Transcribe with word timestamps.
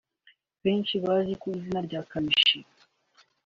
benshi 0.63 0.95
bazi 1.03 1.33
ku 1.41 1.45
izina 1.55 1.79
rya 1.87 2.01
Kamichi 2.09 2.57